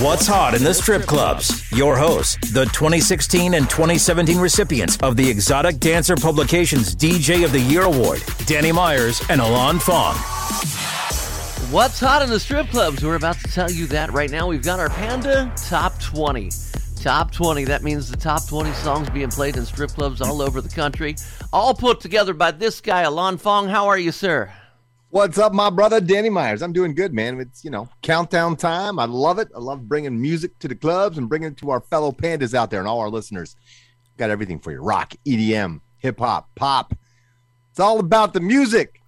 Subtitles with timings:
[0.00, 1.70] What's hot in the strip clubs?
[1.72, 7.60] Your hosts, the 2016 and 2017 recipients of the Exotic Dancer Publications DJ of the
[7.60, 10.14] Year Award, Danny Myers and Alon Fong.
[11.72, 13.04] What's hot in the strip clubs?
[13.04, 14.46] We're about to tell you that right now.
[14.46, 16.50] We've got our Panda Top 20.
[16.96, 20.60] Top 20, that means the top 20 songs being played in strip clubs all over
[20.60, 21.16] the country,
[21.52, 23.68] all put together by this guy, Alon Fong.
[23.68, 24.52] How are you, sir?
[25.10, 26.60] What's up, my brother Danny Myers?
[26.60, 27.40] I'm doing good, man.
[27.40, 28.98] It's you know countdown time.
[28.98, 29.48] I love it.
[29.56, 32.70] I love bringing music to the clubs and bringing it to our fellow pandas out
[32.70, 33.56] there and all our listeners.
[34.18, 36.94] Got everything for you: rock, EDM, hip hop, pop.
[37.70, 39.00] It's all about the music.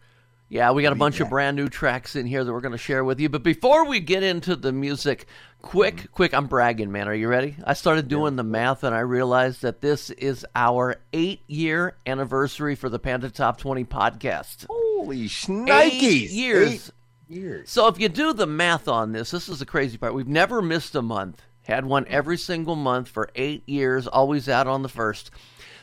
[0.48, 2.78] Yeah, we got a bunch of brand new tracks in here that we're going to
[2.78, 3.28] share with you.
[3.28, 5.26] But before we get into the music,
[5.60, 6.12] quick, mm-hmm.
[6.12, 7.08] quick, I'm bragging, man.
[7.08, 7.56] Are you ready?
[7.62, 12.74] I started doing the math and I realized that this is our eight year anniversary
[12.74, 14.66] for the Panda Top 20 podcast.
[15.04, 15.30] Holy
[15.70, 16.68] Eight years.
[16.70, 16.90] Eight
[17.28, 17.70] years.
[17.70, 20.14] So if you do the math on this, this is the crazy part.
[20.14, 21.42] We've never missed a month.
[21.62, 25.30] Had one every single month for eight years, always out on the first.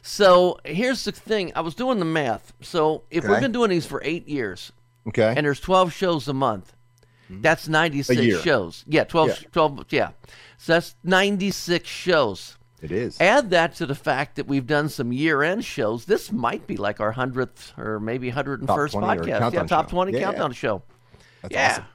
[0.01, 1.51] So here's the thing.
[1.55, 2.53] I was doing the math.
[2.61, 4.71] So if we've been doing these for eight years,
[5.07, 5.33] Okay.
[5.35, 6.73] and there's 12 shows a month,
[7.29, 8.41] that's 96 Hmm.
[8.43, 8.83] shows.
[8.87, 9.47] Yeah, 12, Yeah.
[9.51, 10.09] 12, yeah.
[10.57, 12.57] So that's 96 shows.
[12.81, 13.19] It is.
[13.19, 16.05] Add that to the fact that we've done some year-end shows.
[16.05, 19.53] This might be like our hundredth or maybe hundred and first Top 20 or podcast.
[19.53, 19.89] Yeah, top show.
[19.89, 20.83] twenty Yeah, countdown show.
[21.41, 21.71] That's yeah.
[21.71, 21.85] awesome.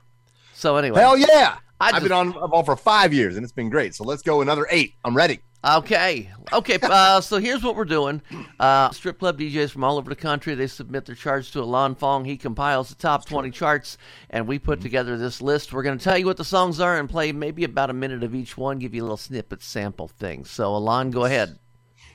[0.54, 1.56] So anyway, Hell yeah!
[1.80, 3.94] I I've been on on for five years and it's been great.
[3.94, 4.94] So let's go another eight.
[5.04, 5.40] I'm ready.
[5.64, 6.28] Okay.
[6.52, 6.78] Okay.
[6.82, 8.20] Uh, so here's what we're doing.
[8.58, 11.94] Uh, strip club DJs from all over the country, they submit their charts to Alon
[11.94, 12.24] Fong.
[12.24, 13.96] He compiles the top 20 charts,
[14.30, 15.72] and we put together this list.
[15.72, 18.24] We're going to tell you what the songs are and play maybe about a minute
[18.24, 20.44] of each one, give you a little snippet sample thing.
[20.44, 21.58] So, Alon, go ahead.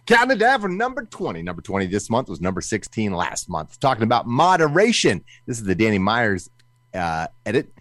[0.05, 1.41] Counting it down for number 20.
[1.41, 3.79] Number 20 this month was number 16 last month.
[3.79, 5.23] Talking about moderation.
[5.45, 6.49] This is the Danny Myers
[6.93, 7.71] uh, edit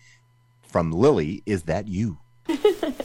[0.63, 1.43] from Lily.
[1.47, 2.19] Is that you?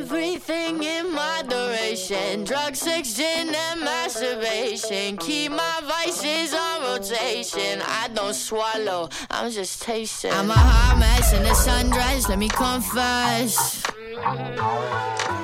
[0.00, 2.44] Everything in moderation.
[2.44, 5.18] Drug, sex, gin, and masturbation.
[5.18, 7.82] Keep my vices on rotation.
[7.82, 10.32] I don't swallow, I'm just tasting.
[10.32, 13.82] I'm a hot mess in a sundress, let me confess.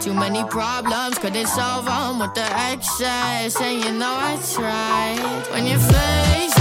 [0.00, 3.60] Too many problems, couldn't solve them with the excess.
[3.60, 5.52] And you know I tried.
[5.52, 6.55] When your face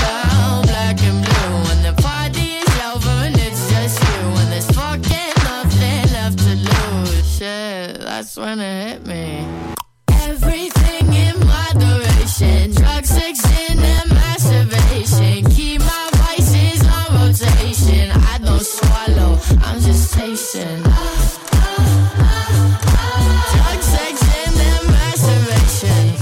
[8.16, 9.46] that's when it hit me.
[10.08, 12.72] Everything in moderation.
[12.72, 15.44] Drugs, sex, sin, and masturbation.
[15.52, 18.12] Keep my vices on rotation.
[18.14, 20.82] I don't swallow, I'm just tasting.
[23.52, 26.16] Drugs, sex, and masturbation.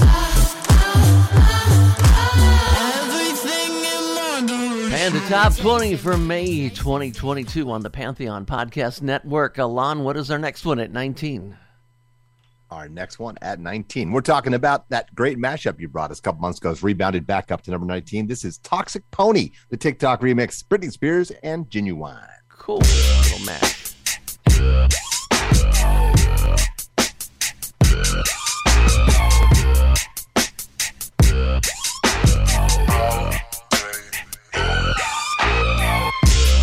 [2.90, 4.94] Everything in moderation.
[4.94, 9.58] And the top 20 for May 2022 on the Pantheon Podcast Network.
[9.58, 11.58] Alon, what is our next one at 19?
[12.74, 14.10] Our next one at 19.
[14.10, 16.72] We're talking about that great mashup you brought us a couple months ago.
[16.72, 18.26] It's rebounded back up to number 19.
[18.26, 22.26] This is Toxic Pony, the TikTok remix, Britney Spears and Ginuwine.
[22.48, 22.78] Cool.
[22.78, 23.94] Little match.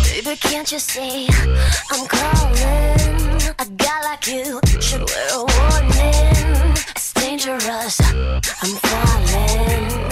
[0.04, 1.26] Baby, can't you see
[1.90, 3.22] I'm calling?
[3.58, 5.48] A guy like you should wear a warning.
[5.48, 5.51] It's
[7.44, 8.00] dangerous.
[8.62, 10.11] I'm falling.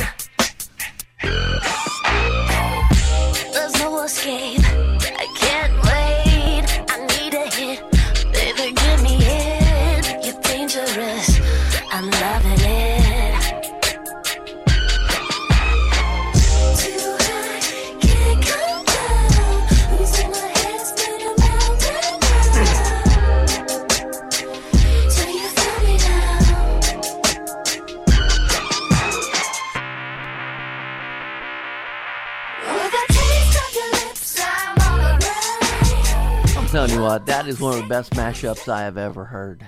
[37.11, 39.67] What, that is one of the best mashups I have ever heard.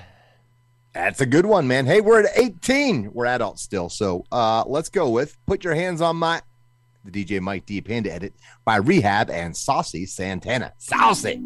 [0.94, 1.86] That's a good one, man.
[1.86, 3.12] Hey, we're at 18.
[3.12, 3.88] We're adults still.
[3.88, 6.40] So uh, let's go with Put Your Hands on My,
[7.04, 8.34] the DJ Mike D Panda edit
[8.64, 10.72] by Rehab and Saucy Santana.
[10.78, 11.42] Saucy.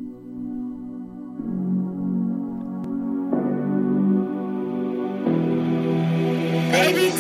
[6.73, 7.11] Baby,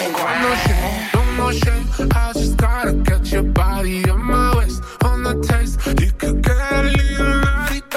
[0.00, 2.10] ain't no shame.
[2.12, 2.92] I just gotta
[3.30, 5.78] your body on my waist, on the taste.
[6.00, 7.40] You could get a little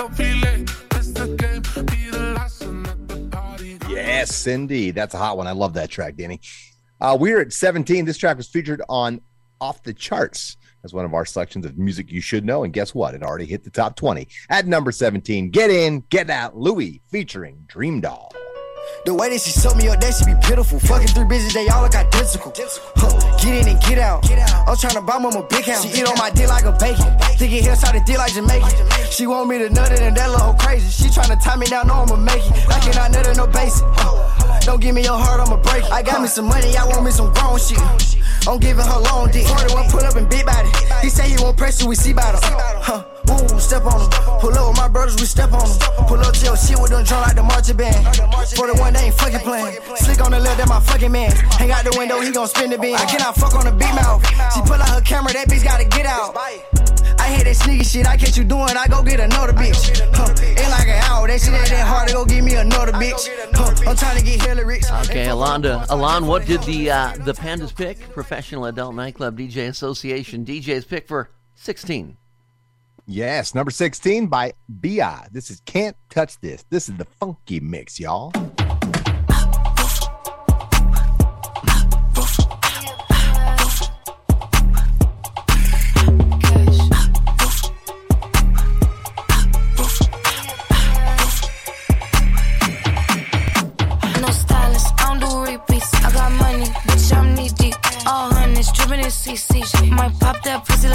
[0.09, 0.65] don't.
[0.91, 3.77] This the game, be the last party.
[3.89, 4.95] Yes, indeed.
[4.95, 5.47] That's a hot one.
[5.47, 6.41] I love that track, Danny.
[6.99, 8.05] Uh, we're at 17.
[8.05, 9.21] This track was featured on
[9.61, 12.63] Off the Charts as one of our selections of music you should know.
[12.63, 13.15] And guess what?
[13.15, 15.49] It already hit the top 20 at number 17.
[15.49, 18.31] Get in, get out, Louis featuring Dream Doll.
[19.05, 20.79] The way that she suck me up, that should be pitiful.
[20.79, 22.53] Fucking three bitches, they all look identical.
[22.95, 23.11] Huh,
[23.43, 24.23] get in and get out.
[24.67, 25.83] I'm trying to buy mama a big house.
[25.83, 27.11] She eat on my dick like a bacon.
[27.35, 28.71] Thinking start a dick like Jamaican.
[29.11, 30.87] She want me to nut it and that little crazy.
[30.87, 32.55] She trying to tie me down, know I'ma make it.
[32.69, 33.83] I cannot nut it, no basic.
[33.99, 35.91] Huh, Don't give me your heart, I'ma break it.
[35.91, 37.79] I got me some money, I want me some grown shit.
[38.47, 39.47] I'm giving her long dick.
[39.47, 40.69] 41 pull up and big body.
[41.01, 42.41] He say he press you, we see about him.
[42.83, 43.03] Huh.
[43.25, 44.09] Boom, step on him.
[44.39, 45.77] Pull up with my brothers, we step on him.
[46.07, 47.95] Pull up to your shit with them drum like the marching band.
[48.55, 49.77] For the one, they ain't fucking playing.
[49.97, 51.31] Slick on the left, that my fucking man.
[51.59, 52.95] Hang out the window, he gon' spin the beam.
[52.95, 54.23] I cannot fuck on the beat mouth.
[54.53, 56.35] She pull out her camera, that bitch gotta get out.
[56.37, 59.99] I hate that sneaky shit, I catch you doing, I go get another bitch.
[60.13, 60.33] Huh.
[60.43, 63.29] Ain't like an hour, that shit ain't that hard to go give me another bitch.
[63.53, 63.89] Huh.
[63.89, 64.83] I'm trying to get hella rich.
[65.09, 65.85] Okay, Alonda.
[65.89, 67.99] Alon, what did the uh, the Pandas pick?
[68.11, 72.17] Professional Adult Nightclub DJ Association DJs pick for 16.
[73.05, 75.27] Yes, number 16 by B.I.
[75.31, 76.63] This is Can't Touch This.
[76.69, 78.31] This is the funky mix, y'all.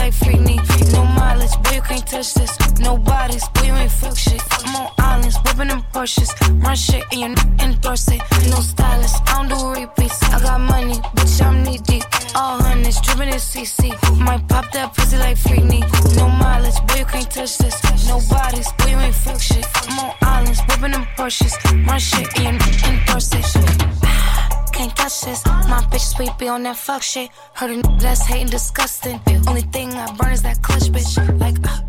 [0.08, 0.92] Like Freakney.
[0.92, 2.56] No mileage, boy, you can't touch this.
[2.80, 4.40] No bodies, boy, you ain't fuck shit.
[4.64, 6.30] I'm on islands, whipping them Porsches.
[6.62, 8.22] Run shit and you endorse it.
[8.50, 10.22] No stylist, I don't do repeats.
[10.22, 12.04] I got money, bitch, I'm knee deep.
[12.34, 13.90] All hundreds, dripping in CC.
[14.18, 15.82] Might pop that pussy like Freakney.
[16.16, 18.08] No mileage, boy, you can't touch this.
[18.08, 19.66] No bodies, boy, you ain't fuck shit.
[19.88, 21.54] I'm on islands, whipping them Porsches.
[21.86, 23.97] Run shit and you endorse it.
[24.78, 25.44] Can't touch this.
[25.44, 27.30] My bitch sweet be on that fuck shit.
[27.54, 29.20] Heard a n- that's hating disgusting.
[29.48, 31.40] Only thing I burn is that clutch, bitch.
[31.40, 31.80] Like, uh,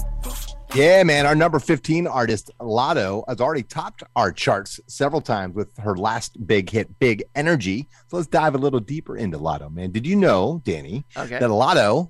[0.74, 1.28] Yeah, man.
[1.28, 6.48] Our number 15 artist, Latto, has already topped our charts several times with her last
[6.48, 7.88] big hit, Big Energy.
[8.08, 9.92] So let's dive a little deeper into Latto, man.
[9.92, 11.38] Did you know, Danny, Okay.
[11.38, 12.10] that Latto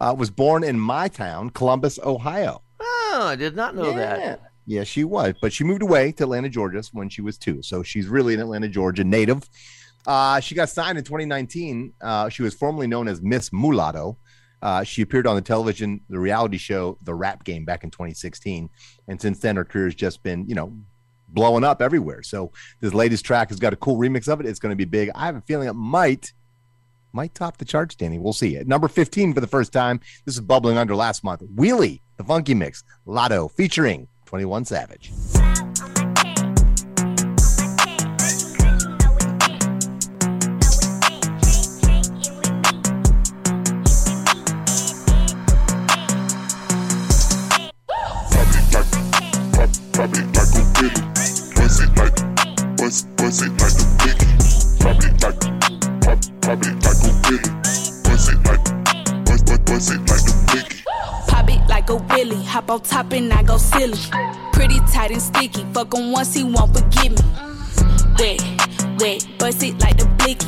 [0.00, 2.62] uh, was born in my town, Columbus, Ohio?
[2.80, 4.40] Oh, I did not know that.
[4.68, 7.62] Yeah, she was, but she moved away to Atlanta, Georgia when she was two.
[7.62, 9.48] So she's really an Atlanta, Georgia native.
[10.06, 11.92] Uh, she got signed in 2019.
[12.00, 14.16] Uh, she was formerly known as Miss Mulatto.
[14.62, 18.70] Uh, she appeared on the television, the reality show, The Rap Game, back in 2016,
[19.06, 20.72] and since then her career has just been, you know,
[21.28, 22.22] blowing up everywhere.
[22.22, 24.46] So this latest track has got a cool remix of it.
[24.46, 25.10] It's going to be big.
[25.14, 26.32] I have a feeling it might
[27.12, 28.18] might top the charts, Danny.
[28.18, 28.56] We'll see.
[28.56, 31.42] At number 15 for the first time, this is bubbling under last month.
[31.42, 35.12] Wheelie, the funky mix, Latto featuring 21 Savage.
[62.76, 63.98] On top and I go silly.
[64.52, 67.24] Pretty tight and sticky, fuck him once he won't forgive me.
[68.18, 68.40] Wet,
[69.00, 70.46] wet, bust it like the blicky.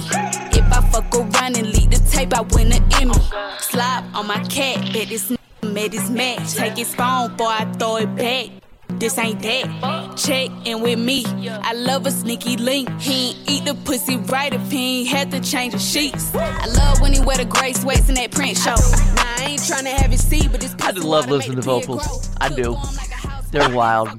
[0.59, 3.15] If I fuck around and leak the tape, I win an Emmy.
[3.61, 5.39] Slide on my cat, bet this n-
[5.73, 6.55] made his match.
[6.55, 8.68] Take his phone before I throw it back.
[9.09, 10.19] This ain't that.
[10.19, 11.25] Check in with me.
[11.49, 12.91] I love a sneaky link.
[13.01, 16.35] He ain't eat the pussy right if he ain't had to change the sheets.
[16.35, 18.75] I love when he wear the gray sweats in that print show.
[18.75, 21.63] Nah, I ain't trying to have it see, but this I just love listening to
[21.63, 22.31] vocals.
[22.39, 22.77] I do.
[23.51, 24.11] They're wild.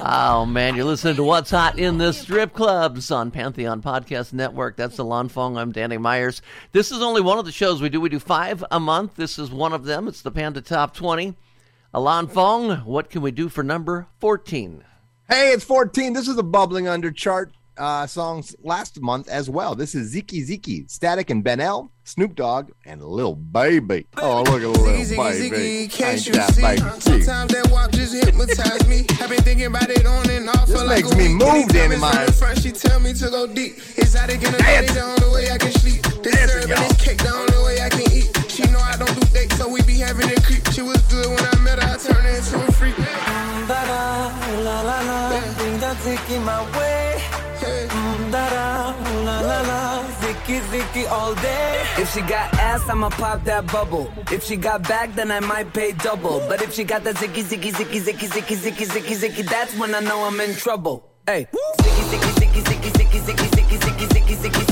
[0.00, 4.76] Oh man, you're listening to What's Hot in the Strip Clubs on Pantheon Podcast Network.
[4.76, 5.56] That's the Lon Fong.
[5.56, 6.42] I'm Danny Myers.
[6.72, 8.00] This is only one of the shows we do.
[8.00, 9.14] We do five a month.
[9.14, 10.08] This is one of them.
[10.08, 11.36] It's the Panda Top 20.
[11.92, 14.84] Alon Fong, what can we do for number 14?
[15.28, 16.12] Hey, it's 14.
[16.12, 19.74] This is a bubbling under chart uh, songs last month as well.
[19.74, 24.06] This is Ziki Ziki, Static and Ben El, Snoop Dogg, and Lil Baby.
[24.18, 25.56] Oh, look at Lil Ziggy, Baby.
[25.56, 26.62] ziggy, can't you that see?
[26.62, 27.22] baby cheap.
[27.24, 29.06] Sometimes that walk just hypnotize me.
[29.20, 31.36] I've been thinking about it on and off This for like makes a me week.
[31.38, 32.26] move, Anytime Danny it's from Myers.
[32.26, 33.74] the front, she tell me to go deep.
[33.98, 34.94] Exotic in the body, Dance.
[34.94, 36.02] the only way I can sleep.
[36.22, 37.88] This Dancing, syrup and this cake, the only way I
[39.60, 40.64] so we be having it creep.
[40.72, 42.96] She was good when I met her, I turned her into a freak.
[43.68, 43.82] La
[44.88, 47.20] la la, bring that Ziki my way.
[47.60, 47.86] Hey.
[47.90, 48.66] Mm, da da,
[49.26, 49.80] la la la,
[50.20, 51.84] Ziki Ziki all day.
[52.02, 54.10] If she got ass, I'ma pop that bubble.
[54.32, 56.38] If she got back, then I might pay double.
[56.48, 59.94] But if she got that zicky, zicky, zicky, zicky, zicky, zicky, zicky, zicky, that's when
[59.94, 61.06] I know I'm in trouble.
[61.26, 61.46] Hey,
[61.82, 64.69] zicky, zicky, zicky, zicky, zicky, zicky, zicky, zicky, zicky, zicky, zicky, zicky, zicky,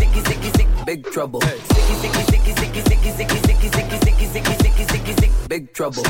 [0.89, 1.41] big trouble.
[1.41, 6.03] Zicky, zicky, zicky, zicky, zicky, zicky, zicky, zicky, zicky, zicky, zicky, zicky, zicky, big trouble.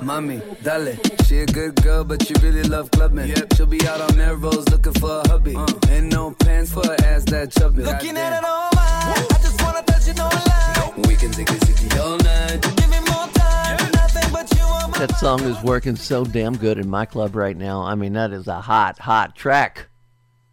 [0.00, 0.96] Mommy, dale.
[1.26, 3.34] She a good girl, but she really love clubbing.
[3.54, 5.54] She'll be out on Melrose looking for a hubby.
[5.90, 7.82] Ain't no pants for her ass that chubby.
[7.82, 9.26] Looking at it all mine.
[9.34, 10.94] I just wanna touch it, no lie.
[11.06, 12.62] We can take it zicky all night.
[12.78, 13.76] Give me more time.
[13.92, 17.36] Nothing but you on my That song is working so damn good in my club
[17.36, 17.82] right now.
[17.82, 19.88] I mean, that is a hot, hot track.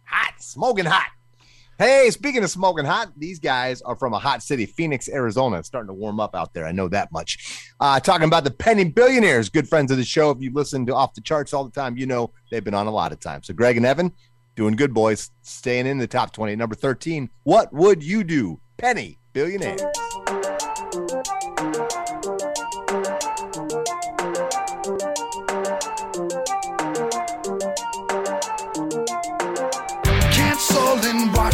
[0.04, 1.17] Hot, smoking hot.
[1.78, 5.60] Hey, speaking of smoking hot, these guys are from a hot city, Phoenix, Arizona.
[5.60, 6.66] It's starting to warm up out there.
[6.66, 7.70] I know that much.
[7.78, 10.30] Uh, talking about the Penny Billionaires, good friends of the show.
[10.30, 12.88] If you listen to Off the Charts all the time, you know they've been on
[12.88, 13.46] a lot of times.
[13.46, 14.12] So, Greg and Evan,
[14.56, 16.56] doing good, boys, staying in the top 20.
[16.56, 18.60] Number 13, What Would You Do?
[18.76, 19.82] Penny Billionaires.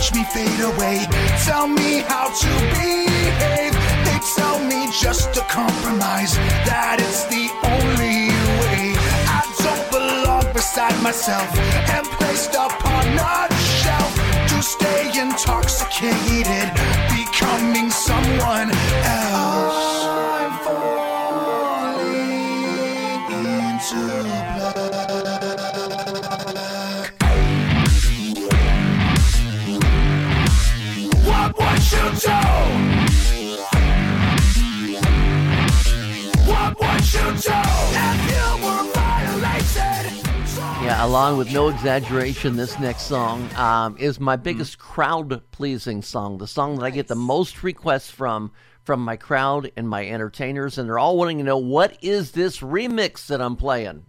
[0.04, 1.06] Watch me fade away.
[1.44, 3.72] Tell me how to behave.
[4.04, 6.36] They tell me just to compromise.
[6.66, 8.28] That it's the only
[8.60, 8.92] way.
[9.28, 11.48] I don't belong beside myself
[11.94, 13.48] and placed upon a
[13.80, 14.12] shelf
[14.48, 16.68] to stay intoxicated,
[41.14, 46.38] along with no exaggeration, this next song um, is my biggest crowd pleasing song.
[46.38, 48.50] The song that I get the most requests from
[48.82, 52.58] from my crowd and my entertainers, and they're all wanting to know what is this
[52.58, 54.06] remix that I'm playing.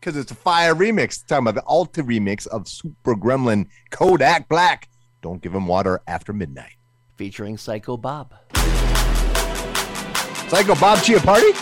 [0.00, 1.24] Because it's a fire remix.
[1.24, 4.88] Talking about the Alta remix of Super Gremlin Kodak Black.
[5.22, 6.74] Don't give him water after midnight.
[7.14, 8.34] Featuring Psycho Bob.
[10.48, 11.54] Psycho Bob Chiappardi?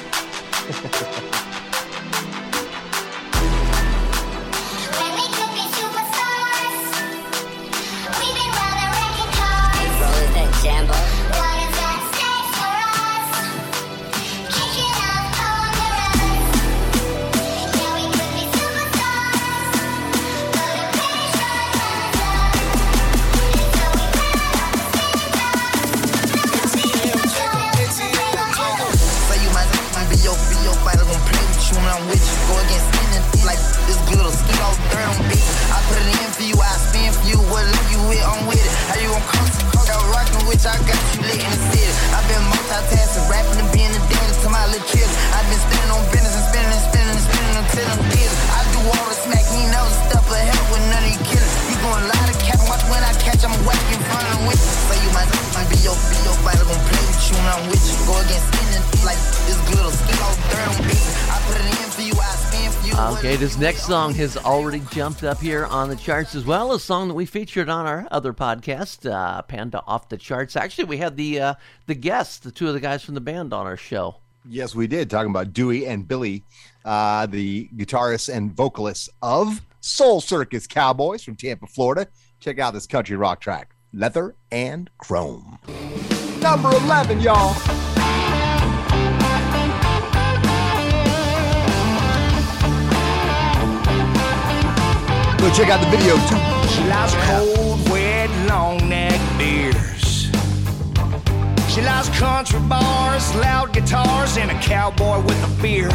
[0.72, 1.37] Say
[63.61, 66.73] next song has already jumped up here on the charts as well.
[66.73, 70.57] A song that we featured on our other podcast, uh, Panda Off the Charts.
[70.57, 71.55] Actually, we had the uh,
[71.87, 74.17] the guests, the two of the guys from the band, on our show.
[74.49, 75.11] Yes, we did.
[75.11, 76.43] Talking about Dewey and Billy,
[76.87, 82.09] uh, the guitarists and vocalists of Soul Circus Cowboys from Tampa, Florida.
[82.40, 85.59] Check out this country rock track, Leather and Chrome.
[86.40, 87.55] Number 11, y'all.
[95.52, 96.38] Check out the video, too.
[96.69, 100.30] She likes cold, wet, long neck beers.
[101.69, 105.92] She likes country bars, loud guitars, and a cowboy with a beard.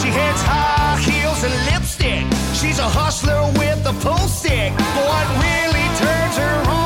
[0.00, 2.26] She hates high heels and lipstick.
[2.54, 4.72] She's a hustler with a pull stick.
[4.72, 6.81] What really turns her on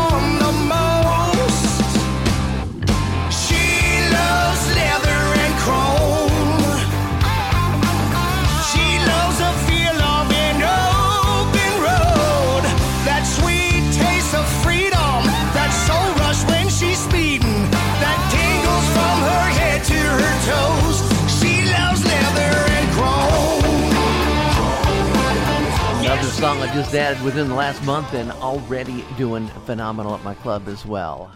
[26.36, 30.68] song I just added within the last month and already doing phenomenal at my club
[30.68, 31.34] as well.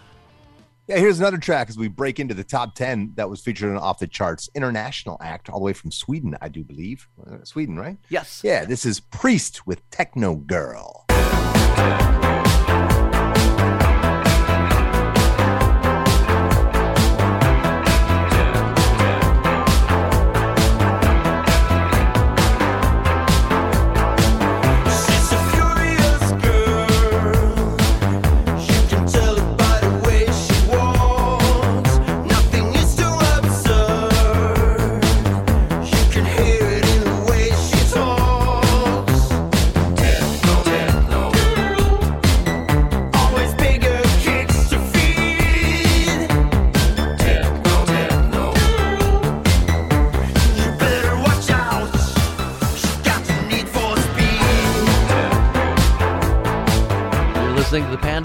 [0.89, 3.79] Yeah, here's another track as we break into the top 10 that was featured on
[3.79, 4.51] Off the Charts.
[4.55, 7.09] International act, all the way from Sweden, I do believe.
[7.27, 7.97] Uh, Sweden, right?
[8.11, 8.43] Yes.
[8.45, 11.07] Yeah, this is Priest with Techno Girl.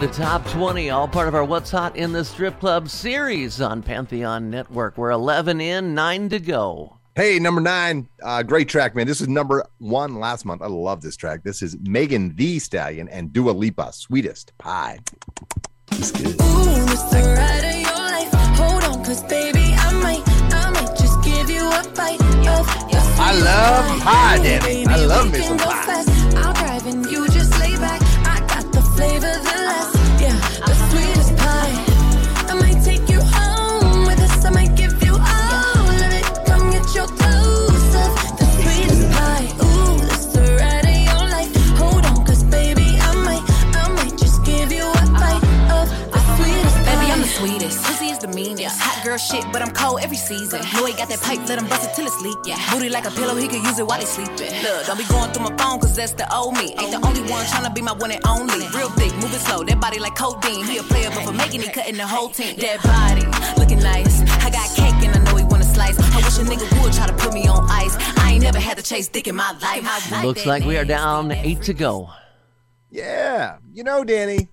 [0.05, 3.81] The Top 20, all part of our What's Hot in the Strip Club series on
[3.81, 4.99] Pantheon Network.
[4.99, 6.97] We're 11 in, 9 to go.
[7.15, 9.07] Hey, number nine, uh, great track, man.
[9.07, 10.61] This is number one last month.
[10.61, 11.41] I love this track.
[11.41, 14.99] This is Megan Thee Stallion and Dua Lipa, Sweetest Pie.
[15.93, 16.27] It's good.
[16.27, 18.31] Ooh, it's the ride of your life.
[18.59, 20.21] Hold on, cause baby, I might,
[20.53, 24.05] I might just give you a bite of your I love pie.
[24.05, 24.85] pie, Ooh, Danny.
[24.85, 26.03] I love we me some pie.
[26.37, 27.27] I'll drive and you
[49.15, 50.59] girl shit, but I'm cold every season.
[50.75, 52.37] Know he got that pipe, let him bust it till it's leak.
[52.45, 52.59] Yeah.
[52.71, 54.51] Booty like a pillow, he could use it while he sleeping.
[54.63, 56.75] Look, don't be going through my phone, cause that's the old me.
[56.79, 58.67] Ain't the only one tryna be my one and only.
[58.75, 60.65] Real thick, moving slow, that body like codeine.
[60.65, 62.57] He a player, but for making it, cutting the whole team.
[62.57, 63.25] That body,
[63.59, 64.21] looking nice.
[64.43, 65.97] I got cake and I know he wanna slice.
[65.99, 67.95] I wish a nigga would try to put me on ice.
[68.19, 69.83] I ain't never had to chase dick in my life.
[69.83, 72.09] I like Looks like we are down 8 to go.
[72.91, 73.57] Yeah.
[73.73, 74.49] You know, Danny,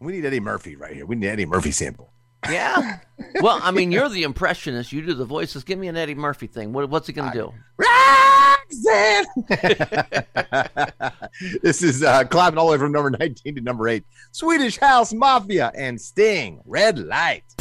[0.00, 1.04] we need Eddie Murphy right here.
[1.06, 2.13] We need Eddie Murphy sample.
[2.50, 2.98] Yeah.
[3.40, 4.92] well, I mean, you're the impressionist.
[4.92, 5.64] You do the voices.
[5.64, 6.72] Give me an Eddie Murphy thing.
[6.72, 7.52] What, what's he going to do?
[7.76, 9.24] Roxanne!
[11.62, 14.04] this is uh, climbing all the way from number 19 to number 8.
[14.32, 17.53] Swedish House Mafia and Sting, Red Light.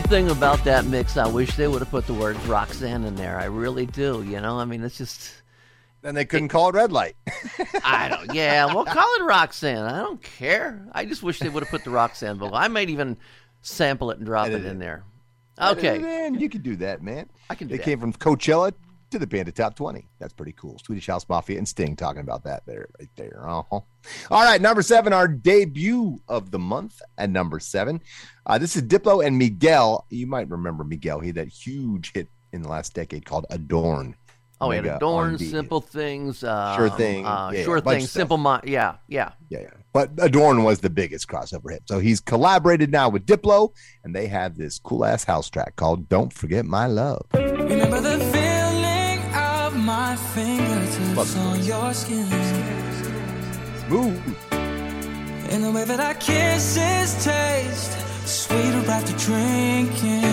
[0.00, 3.16] Only thing about that mix, I wish they would have put the words Roxanne in
[3.16, 3.38] there.
[3.38, 4.22] I really do.
[4.26, 5.30] You know, I mean, it's just.
[6.00, 7.16] Then they couldn't call it Red Light.
[7.84, 8.34] I don't.
[8.34, 9.84] Yeah, well, call it Roxanne.
[9.84, 10.82] I don't care.
[10.92, 12.56] I just wish they would have put the Roxanne vocal.
[12.56, 13.18] I might even
[13.60, 14.80] sample it and drop Edit it in it.
[14.80, 15.04] there.
[15.60, 15.96] Okay.
[15.96, 16.40] it in.
[16.40, 17.28] You can do that, man.
[17.50, 17.84] I can do They that.
[17.84, 18.72] came from Coachella
[19.10, 20.06] to the Panda Top 20.
[20.18, 20.78] That's pretty cool.
[20.84, 23.40] Swedish House Mafia and Sting talking about that there, right there.
[23.44, 23.80] Uh-huh.
[24.30, 28.00] All right, number seven, our debut of the month at number seven.
[28.46, 30.06] Uh, this is Diplo and Miguel.
[30.10, 31.20] You might remember Miguel.
[31.20, 34.14] He had that huge hit in the last decade called Adorn.
[34.62, 35.46] Oh, we had Adorn, R&B.
[35.48, 37.24] Simple Things, um, Sure Thing.
[37.24, 38.06] uh, Yeah, Sure a bunch Thing.
[38.08, 38.64] Simple Mind.
[38.66, 39.32] Yeah, yeah.
[39.48, 39.70] Yeah, yeah.
[39.94, 41.82] But Adorn was the biggest crossover hit.
[41.86, 43.72] So he's collaborated now with Diplo,
[44.04, 47.24] and they have this cool ass house track called Don't Forget My Love.
[47.32, 48.39] Remember the feeling of
[50.10, 52.26] my fingertips on your skin.
[53.82, 54.20] Smooth.
[55.52, 57.92] In the way that our kisses taste
[58.26, 60.24] sweeter after drinking.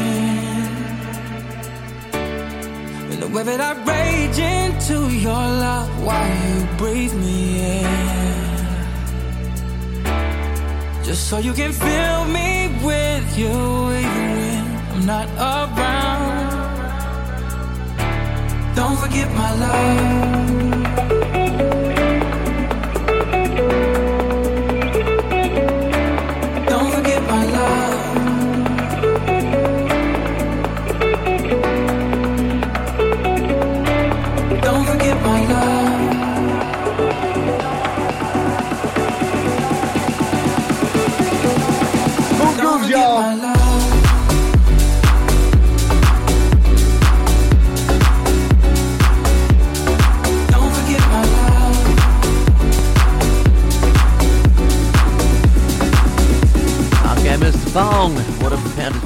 [3.11, 7.39] In the way that I rage into your love while you breathe me
[7.77, 7.93] in.
[11.07, 12.49] Just so you can fill me
[12.89, 13.57] with you
[14.01, 16.16] even when I'm not around.
[19.07, 20.66] Forget my love.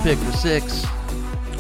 [0.03, 0.85] Pick for six?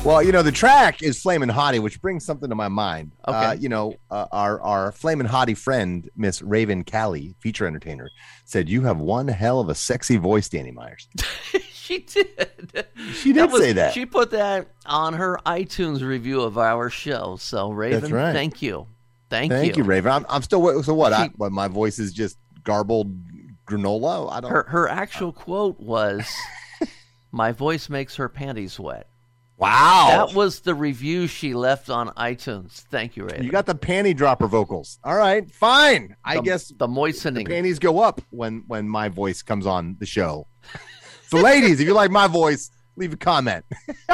[0.03, 3.11] Well, you know, the track is Flamin' Hottie, which brings something to my mind.
[3.27, 3.37] Okay.
[3.37, 8.09] Uh, you know, uh, our our Flamin' Hottie friend, Miss Raven Callie, feature entertainer,
[8.45, 11.07] said, You have one hell of a sexy voice, Danny Myers.
[11.71, 12.87] she did.
[13.13, 13.93] She did say that.
[13.93, 17.35] She put that on her iTunes review of our show.
[17.39, 18.33] So, Raven, right.
[18.33, 18.87] thank you.
[19.29, 19.57] Thank, you.
[19.57, 20.11] Thank you, Raven.
[20.11, 21.13] I'm, I'm still, so what?
[21.13, 21.51] I, what?
[21.51, 23.15] My voice is just garbled
[23.67, 24.31] granola?
[24.31, 26.27] I don't Her her actual quote was,
[27.31, 29.07] "My voice makes her panties wet."
[29.57, 30.25] Wow.
[30.27, 32.81] That was the review she left on iTunes.
[32.89, 33.41] Thank you, Ray.
[33.43, 34.97] You got the panty dropper vocals.
[35.03, 36.15] All right, fine.
[36.25, 37.45] I The- guess the moistening.
[37.45, 40.47] the panties go up when when my voice comes on the show.
[41.27, 43.63] so, ladies, if you like my voice, leave a comment.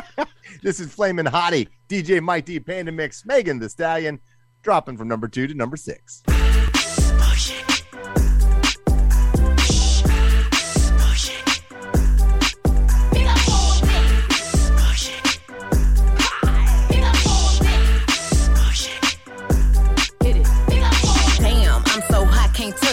[0.63, 4.19] this is Flamin' Hottie, DJ Mike D, Panda Mix, Megan Thee Stallion,
[4.63, 6.23] dropping from number two to number six.
[6.27, 6.33] Oh,
[7.93, 8.36] Damn,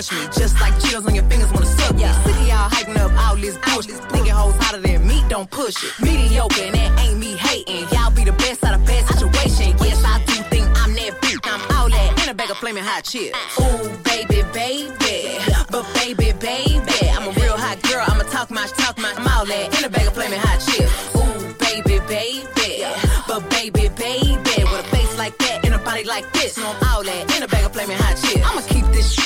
[0.05, 0.27] touch me.
[0.35, 2.05] Just like Cheetos on your fingers wanna suck me.
[2.05, 3.97] Sick of y'all hyping up all this bullshit.
[4.11, 5.93] Thinking hoes hotter than me, don't push it.
[6.01, 7.89] Mediocre, and that ain't me hating.
[7.91, 9.77] Y'all be the best out of bad situation.
[9.81, 11.41] Yes, I do think I'm that bitch.
[11.45, 13.37] I'm all that in a bag of flaming hot chips.
[13.59, 15.39] Ooh, baby, baby.
[15.71, 17.11] But baby, baby.
[17.15, 18.05] I'm a real hot girl.
[18.07, 19.13] I'ma talk my talk my.
[19.17, 20.93] I'm all that in a bag of flaming hot chips.
[21.17, 22.85] Ooh, baby, baby.
[23.27, 24.65] But baby, baby.
[24.71, 26.57] With a face like that and a body like this.
[26.59, 28.45] No, I'm all that in a bag of flaming hot chips.
[28.45, 29.24] I'ma keep this shit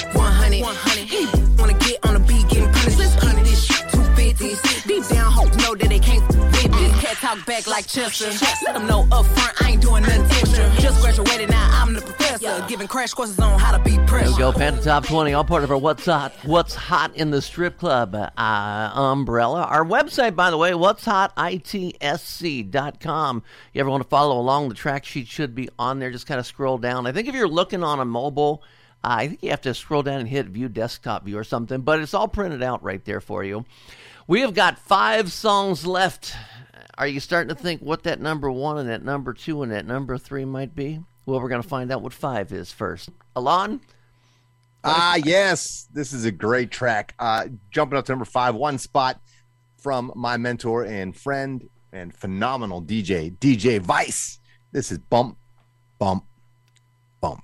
[0.60, 1.08] 100.
[1.08, 1.08] 100.
[1.08, 1.26] He
[1.60, 2.98] wanna get on the beat, getting punished.
[2.98, 4.86] Let's keep this shit 250s.
[4.86, 6.88] Deep down, hope know that they can't with me.
[7.00, 8.30] Cat talk back like Chester.
[8.64, 10.70] Let them know up front, I ain't doing nothing extra.
[10.80, 12.64] Just graduated, now I'm the professor.
[12.68, 14.30] Giving crash courses on how to be There pressure.
[14.32, 17.40] we go, Panda Top 20, all part of our What's Hot What's Hot in the
[17.42, 19.62] Strip Club uh, umbrella.
[19.64, 22.72] Our website, by the way, what's hot, itsc.com.
[23.72, 26.10] You ever want to follow along, the track sheet should be on there.
[26.10, 27.06] Just kind of scroll down.
[27.06, 28.62] I think if you're looking on a mobile,
[29.04, 31.82] uh, I think you have to scroll down and hit view desktop view or something,
[31.82, 33.64] but it's all printed out right there for you.
[34.26, 36.34] We have got five songs left.
[36.96, 39.86] Are you starting to think what that number one and that number two and that
[39.86, 41.00] number three might be?
[41.26, 43.10] Well, we're going to find out what five is first.
[43.36, 43.80] Alon?
[44.82, 45.88] Ah, yes.
[45.92, 47.14] This is a great track.
[47.18, 49.20] Uh, jumping up to number five, one spot
[49.76, 54.40] from my mentor and friend and phenomenal DJ, DJ Vice.
[54.72, 55.38] This is Bump,
[55.98, 56.24] Bump,
[57.20, 57.42] Bump.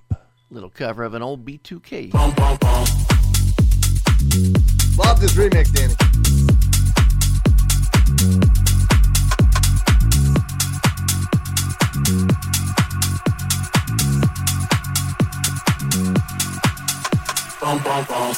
[0.55, 2.13] Little cover of an old B2K.
[4.97, 5.95] Love this remix, Danny.
[17.59, 18.35] Bum, bum, bum.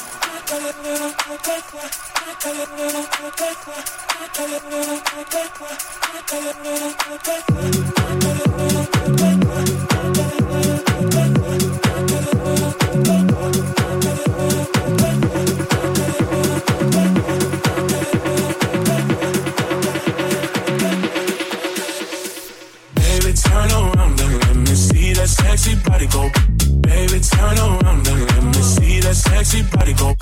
[29.08, 30.14] That sexy body go.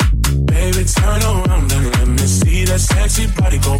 [0.46, 3.78] Baby, turn around and let me see that sexy body go.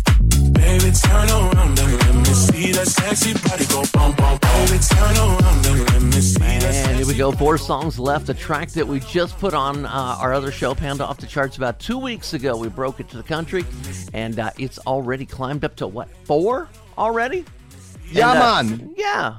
[0.51, 3.85] Baby, turn around and let me see that sexy body go.
[3.93, 7.31] Bum, bum, baby, turn around and let me see that And here we go.
[7.31, 8.29] Four songs left.
[8.31, 11.57] A track that we just put on uh, our other show, Panda Off the Charts,
[11.57, 12.57] about two weeks ago.
[12.57, 13.65] We broke it to the country,
[14.13, 17.45] and uh, it's already climbed up to what, four already?
[18.11, 18.95] Yeah, And, uh, man.
[18.97, 19.37] Yeah.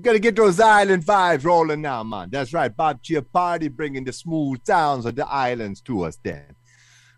[0.00, 2.28] Gotta get those island vibes rolling now, man.
[2.30, 2.74] That's right.
[2.74, 6.54] Bob Chiappardi bringing the smooth sounds of the islands to us then.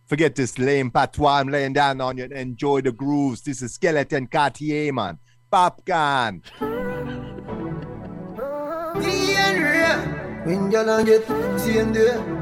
[0.07, 1.41] Forget this lame patois.
[1.41, 3.43] I'm laying down on you and enjoy the grooves.
[3.43, 5.19] This is Skeleton Cartier, man.
[5.51, 6.43] Popcorn.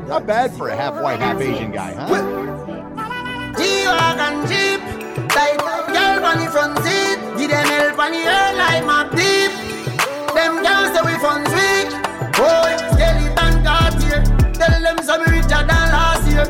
[0.06, 2.06] Not bad for a half white, half Asian guy, huh?
[10.36, 11.90] Them girls say we fun sweet.
[12.36, 14.20] Boy, skeleton Cartier
[14.52, 16.46] Tell them some richer than last year.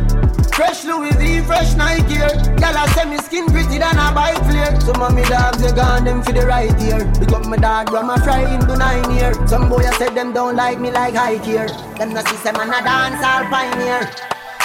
[0.53, 4.81] Fresh Louis V, fresh Nike Girl I say me skin pretty than a bike flare
[4.81, 7.05] Some of me dogs they gone them for the right ear.
[7.21, 9.33] Pick up my dog from a fry into nine year.
[9.47, 11.69] Some boy I said them don't like me like high gear.
[11.99, 14.11] Them no see them and a dance all pioneer.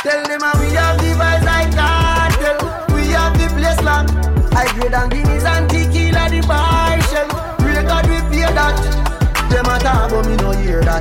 [0.01, 2.57] Tell them we have the vibes like cartel.
[2.95, 4.15] We have the place locked.
[4.55, 5.20] I grade and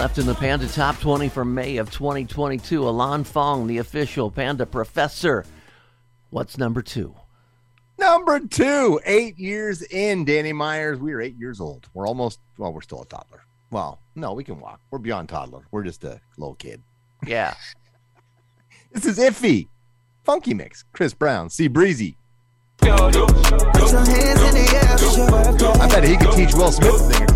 [0.01, 2.89] Left in the Panda Top 20 for May of 2022.
[2.89, 5.45] Alon Fong, the official Panda Professor.
[6.31, 7.13] What's number two?
[7.99, 10.97] Number two, eight years in, Danny Myers.
[10.97, 11.87] We are eight years old.
[11.93, 13.43] We're almost, well, we're still a toddler.
[13.69, 14.81] Well, no, we can walk.
[14.89, 15.67] We're beyond toddler.
[15.69, 16.81] We're just a little kid.
[17.23, 17.53] Yeah.
[18.93, 19.67] This is Iffy.
[20.23, 20.83] Funky Mix.
[20.93, 21.51] Chris Brown.
[21.51, 22.17] See Breezy.
[25.81, 27.27] I bet he could teach Will Smith a thing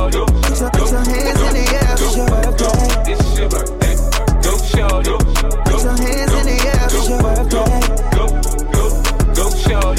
[0.00, 0.24] or two.
[0.26, 3.12] Put your, put your hands in the air, put your birthday.
[3.12, 3.96] It's your birthday.
[4.42, 5.18] Go.
[5.64, 7.80] Put your hands in the air, put your birthday.
[8.16, 8.24] Go,
[8.72, 8.84] go,
[9.34, 9.94] go show.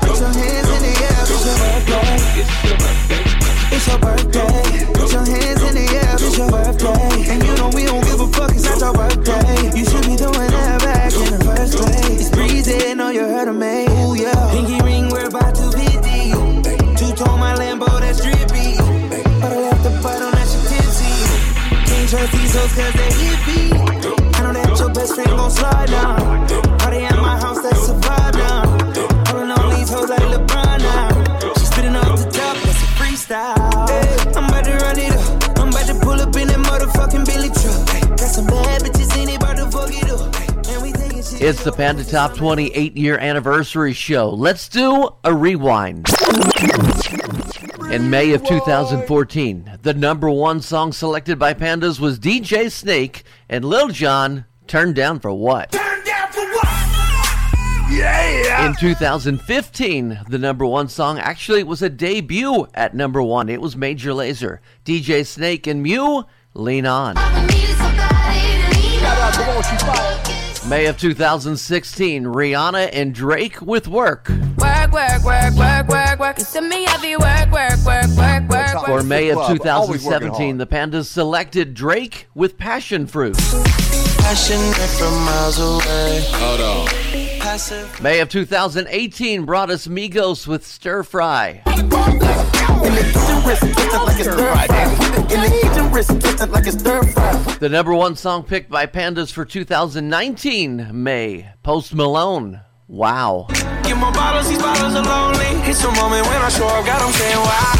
[0.00, 2.40] Put your hands in the air, put your birthday.
[2.40, 3.51] It's your birthday.
[3.72, 4.84] It's your birthday.
[4.92, 7.32] Put your hands in the air, it's your birthday.
[7.32, 9.72] And you know we don't give a fuck, it's not your birthday.
[9.72, 12.20] You should be doing that back in the first place.
[12.20, 13.88] It's breezy, know you heard of me.
[13.88, 14.36] Ooh, yeah.
[14.52, 16.36] Pinky ring, we're about to be deep.
[17.00, 18.76] Two tone my Lambo, that's drippy.
[19.40, 21.16] But I left the butt on that shit tipsy.
[21.88, 23.72] Can't trust these hoes cause they hippie.
[24.36, 26.46] I know that your best friend gon' slide down.
[26.78, 28.62] Party at my house, that's a vibe now.
[29.32, 31.11] Pulling on these hoes like LeBron now.
[33.32, 33.88] That's a freestyle.
[33.88, 35.58] Hey, I'm about to run it up.
[35.58, 37.88] I'm about to pull up in that motherfucking Billy truck.
[37.88, 40.34] Hey, got some bad bitches in it, about to fuck it up.
[40.34, 41.42] Hey, and we taking shit.
[41.42, 44.30] It's the Panda Top 28 year anniversary show.
[44.30, 46.06] Let's do a rewind.
[47.90, 53.64] In May of 2014, the number one song selected by Pandas was DJ Snake and
[53.64, 55.81] Lil Jon, Turned Down for What?
[57.90, 58.66] Yeah!
[58.66, 63.48] In 2015, the number one song actually was a debut at number one.
[63.48, 67.14] It was Major Lazer, DJ Snake, and MØ, Lean On.
[70.68, 74.28] May of 2016, Rihanna and Drake with Work.
[74.58, 76.38] Work, work, work, work, work, work.
[76.38, 78.86] You send me heavy work, work, work, work, work, work.
[78.86, 83.36] For May of Club, always working 2017, the Pandas selected Drake with Passion Fruit.
[84.18, 86.24] Passionate from miles away.
[86.30, 87.11] Hold on.
[87.42, 88.00] Passive.
[88.00, 91.60] May of 2018 brought us Migos with Stir Fry.
[97.58, 102.60] The number one song picked by Pandas for 2019, May, Post Malone.
[102.86, 103.48] Wow.
[103.82, 105.68] Get more bottles, these bottles are lonely.
[105.68, 107.72] It's a moment when I show up, God, I'm saying wow.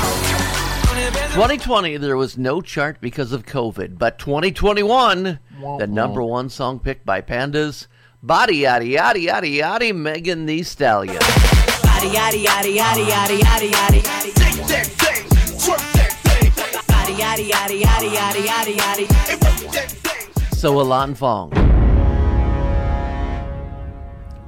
[1.35, 5.39] 2020, there was no chart because of COVID, but 2021,
[5.79, 7.87] the number one song picked by Pandas,
[8.25, 11.17] Body Yaddy Yaddy Yaddy Yaddy, Megan Thee Stallion.
[11.17, 14.01] Yaddy, yaddy, yaddy, yaddy, yaddy, yaddy, yaddy.
[14.37, 15.27] Take that thing,
[15.59, 17.17] twerk that thing.
[17.17, 20.55] Yaddy, yaddy, yaddy, yaddy, yaddy, yaddy, yaddy.
[20.55, 21.51] So Alon Fong.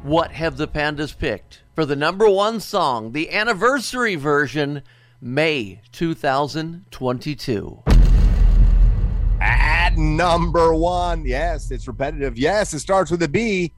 [0.04, 4.82] What have the Pandas picked for the number one song, the anniversary version,
[5.20, 7.82] May 2022?
[9.44, 11.26] At number one.
[11.26, 12.38] Yes, it's repetitive.
[12.38, 13.72] Yes, it starts with a B,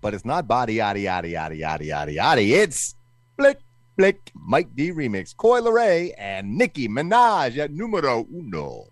[0.00, 2.50] but it's not body yaddy yaddy yaddy yaddy yaddy yaddy.
[2.52, 2.94] It's
[3.36, 3.60] Blick
[3.96, 5.36] Blick Mike D remix.
[5.36, 8.89] Coi Leray and Nicki Minaj at numero uno.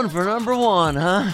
[0.00, 1.30] One for number one, huh?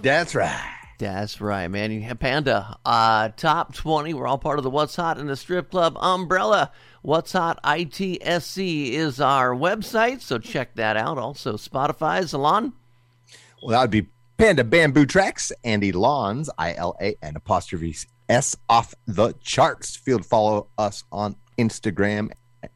[0.00, 0.72] That's right.
[0.98, 1.90] That's right, man.
[1.90, 4.14] You have Panda, uh, top 20.
[4.14, 6.70] We're all part of the What's Hot in the Strip Club umbrella.
[7.02, 11.18] What's Hot ITSC is our website, so check that out.
[11.18, 12.72] Also, Spotify, Alon.
[13.60, 14.06] Well, that would be
[14.38, 17.96] Panda Bamboo Tracks, Andy Lawns, I L A N apostrophe
[18.28, 19.96] S off the charts.
[19.96, 22.30] Feel to follow us on Instagram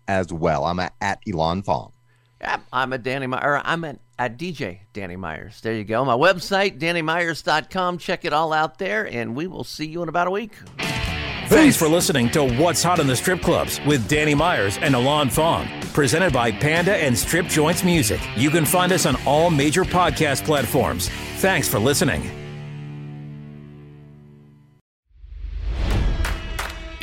[0.08, 0.64] as well.
[0.64, 1.93] I'm at, at Alon Fong.
[2.44, 3.62] Yep, I'm a Danny Myers.
[3.64, 5.60] I'm at, at DJ Danny Myers.
[5.62, 6.04] There you go.
[6.04, 7.98] My website, DannyMyers.com.
[7.98, 10.52] Check it all out there, and we will see you in about a week.
[11.48, 15.30] Thanks for listening to What's Hot in the Strip Clubs with Danny Myers and Alon
[15.30, 15.68] Fong.
[15.92, 18.20] Presented by Panda and Strip Joints Music.
[18.36, 21.08] You can find us on all major podcast platforms.
[21.38, 22.43] Thanks for listening.